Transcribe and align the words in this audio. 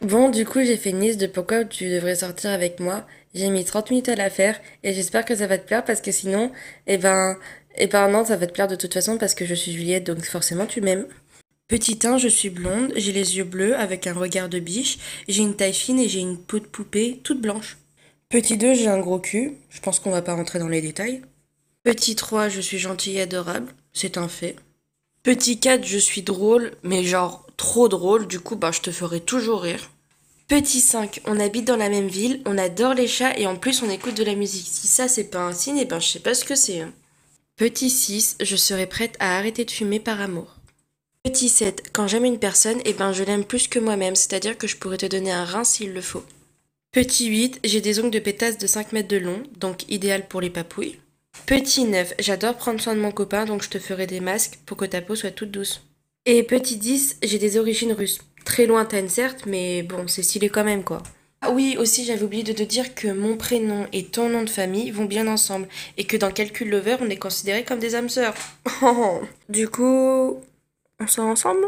Bon, 0.00 0.28
du 0.30 0.44
coup, 0.44 0.60
j'ai 0.62 0.76
fait 0.76 0.90
une 0.90 1.00
liste 1.00 1.20
de 1.20 1.26
pourquoi 1.26 1.64
tu 1.64 1.90
devrais 1.90 2.14
sortir 2.14 2.50
avec 2.50 2.78
moi. 2.78 3.04
J'ai 3.34 3.50
mis 3.50 3.64
30 3.64 3.90
minutes 3.90 4.08
à 4.08 4.14
la 4.14 4.30
faire 4.30 4.60
et 4.84 4.92
j'espère 4.92 5.24
que 5.24 5.34
ça 5.34 5.48
va 5.48 5.58
te 5.58 5.66
plaire 5.66 5.84
parce 5.84 6.00
que 6.00 6.12
sinon, 6.12 6.52
eh 6.86 6.98
ben, 6.98 7.36
eh 7.76 7.88
ben 7.88 8.08
non, 8.08 8.24
ça 8.24 8.36
va 8.36 8.46
te 8.46 8.52
plaire 8.52 8.68
de 8.68 8.76
toute 8.76 8.94
façon 8.94 9.18
parce 9.18 9.34
que 9.34 9.44
je 9.44 9.54
suis 9.54 9.72
Juliette, 9.72 10.04
donc 10.04 10.24
forcément 10.24 10.66
tu 10.66 10.80
m'aimes. 10.80 11.06
Petit 11.66 11.98
1, 12.02 12.16
je 12.16 12.28
suis 12.28 12.48
blonde, 12.48 12.92
j'ai 12.96 13.12
les 13.12 13.36
yeux 13.36 13.44
bleus 13.44 13.76
avec 13.76 14.06
un 14.06 14.14
regard 14.14 14.48
de 14.48 14.60
biche, 14.60 14.98
j'ai 15.26 15.42
une 15.42 15.56
taille 15.56 15.74
fine 15.74 15.98
et 15.98 16.08
j'ai 16.08 16.20
une 16.20 16.38
peau 16.38 16.60
de 16.60 16.64
poupée 16.66 17.20
toute 17.24 17.40
blanche. 17.40 17.76
Petit 18.28 18.56
2, 18.56 18.74
j'ai 18.74 18.88
un 18.88 19.00
gros 19.00 19.18
cul, 19.18 19.54
je 19.68 19.80
pense 19.80 19.98
qu'on 20.00 20.10
va 20.10 20.22
pas 20.22 20.34
rentrer 20.34 20.60
dans 20.60 20.68
les 20.68 20.80
détails. 20.80 21.22
Petit 21.82 22.14
3, 22.14 22.48
je 22.48 22.60
suis 22.60 22.78
gentille 22.78 23.18
et 23.18 23.22
adorable, 23.22 23.72
c'est 23.92 24.16
un 24.16 24.28
fait. 24.28 24.56
Petit 25.22 25.60
4, 25.60 25.84
je 25.84 25.98
suis 25.98 26.22
drôle, 26.22 26.72
mais 26.82 27.04
genre 27.04 27.46
trop 27.56 27.88
drôle, 27.88 28.26
du 28.26 28.40
coup, 28.40 28.56
bah, 28.56 28.70
je 28.72 28.80
te 28.80 28.90
ferai 28.90 29.20
toujours 29.20 29.62
rire. 29.62 29.90
Petit 30.46 30.80
5, 30.80 31.20
on 31.26 31.38
habite 31.38 31.66
dans 31.66 31.76
la 31.76 31.90
même 31.90 32.08
ville, 32.08 32.40
on 32.46 32.56
adore 32.56 32.94
les 32.94 33.06
chats 33.08 33.38
et 33.38 33.46
en 33.46 33.56
plus 33.56 33.82
on 33.82 33.90
écoute 33.90 34.14
de 34.16 34.24
la 34.24 34.34
musique. 34.34 34.66
Si 34.66 34.86
ça 34.86 35.06
c'est 35.06 35.24
pas 35.24 35.40
un 35.40 35.52
signe, 35.52 35.76
eh 35.76 35.84
ben 35.84 36.00
je 36.00 36.08
sais 36.08 36.20
pas 36.20 36.32
ce 36.32 36.44
que 36.46 36.54
c'est. 36.54 36.80
hein. 36.80 36.92
Petit 37.56 37.90
6, 37.90 38.36
je 38.40 38.56
serai 38.56 38.86
prête 38.86 39.16
à 39.18 39.36
arrêter 39.36 39.66
de 39.66 39.70
fumer 39.70 40.00
par 40.00 40.22
amour. 40.22 40.56
Petit 41.22 41.50
7, 41.50 41.90
quand 41.92 42.06
j'aime 42.08 42.24
une 42.24 42.38
personne, 42.38 42.80
eh 42.86 42.94
ben 42.94 43.12
je 43.12 43.24
l'aime 43.24 43.44
plus 43.44 43.68
que 43.68 43.78
moi-même, 43.78 44.16
c'est-à-dire 44.16 44.56
que 44.56 44.66
je 44.66 44.76
pourrais 44.76 44.96
te 44.96 45.04
donner 45.04 45.32
un 45.32 45.44
rein 45.44 45.64
s'il 45.64 45.92
le 45.92 46.00
faut. 46.00 46.24
Petit 46.92 47.26
8, 47.26 47.60
j'ai 47.64 47.82
des 47.82 48.00
ongles 48.00 48.10
de 48.12 48.18
pétasse 48.18 48.56
de 48.56 48.66
5 48.66 48.92
mètres 48.92 49.08
de 49.08 49.18
long, 49.18 49.42
donc 49.58 49.84
idéal 49.90 50.28
pour 50.28 50.40
les 50.40 50.48
papouilles. 50.48 50.98
Petit 51.48 51.84
9, 51.84 52.12
j'adore 52.18 52.56
prendre 52.56 52.78
soin 52.78 52.94
de 52.94 53.00
mon 53.00 53.10
copain, 53.10 53.46
donc 53.46 53.62
je 53.62 53.70
te 53.70 53.78
ferai 53.78 54.06
des 54.06 54.20
masques 54.20 54.58
pour 54.66 54.76
que 54.76 54.84
ta 54.84 55.00
peau 55.00 55.14
soit 55.14 55.30
toute 55.30 55.50
douce. 55.50 55.82
Et 56.26 56.42
petit 56.42 56.76
10, 56.76 57.20
j'ai 57.22 57.38
des 57.38 57.56
origines 57.56 57.94
russes. 57.94 58.18
Très 58.44 58.66
lointaines 58.66 59.08
certes, 59.08 59.44
mais 59.46 59.82
bon, 59.82 60.06
c'est 60.08 60.22
stylé 60.22 60.50
quand 60.50 60.62
même 60.62 60.84
quoi. 60.84 61.02
Ah 61.40 61.50
oui, 61.50 61.76
aussi 61.78 62.04
j'avais 62.04 62.22
oublié 62.22 62.42
de 62.42 62.52
te 62.52 62.62
dire 62.62 62.94
que 62.94 63.08
mon 63.08 63.38
prénom 63.38 63.86
et 63.94 64.04
ton 64.04 64.28
nom 64.28 64.42
de 64.42 64.50
famille 64.50 64.90
vont 64.90 65.06
bien 65.06 65.26
ensemble, 65.26 65.68
et 65.96 66.04
que 66.04 66.18
dans 66.18 66.30
Calcul 66.30 66.68
Lover, 66.68 66.98
on 67.00 67.08
est 67.08 67.16
considérés 67.16 67.64
comme 67.64 67.78
des 67.78 67.94
âmes 67.94 68.10
sœurs. 68.10 68.34
du 69.48 69.70
coup, 69.70 70.42
on 71.00 71.06
sort 71.06 71.28
ensemble? 71.28 71.64